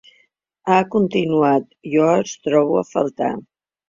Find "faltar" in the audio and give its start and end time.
2.93-3.29